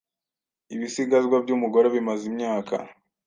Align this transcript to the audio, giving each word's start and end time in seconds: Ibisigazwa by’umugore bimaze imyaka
Ibisigazwa 0.75 1.35
by’umugore 1.43 1.87
bimaze 1.95 2.23
imyaka 2.31 2.75